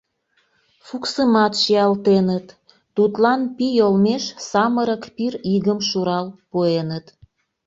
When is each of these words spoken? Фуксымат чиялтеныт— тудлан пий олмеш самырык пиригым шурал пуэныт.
Фуксымат 0.85 1.53
чиялтеныт— 1.61 2.45
тудлан 2.95 3.41
пий 3.55 3.77
олмеш 3.85 4.23
самырык 4.49 5.03
пиригым 5.15 5.79
шурал 5.89 6.25
пуэныт. 6.49 7.05